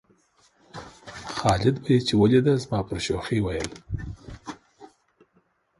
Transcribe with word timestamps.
خالد 1.37 1.75
به 1.83 1.89
یې 1.95 1.99
چې 2.07 2.13
ولېده 2.21 2.53
زما 2.63 2.79
پر 2.87 2.97
شوخۍ 3.05 3.39
ویل. 3.41 3.71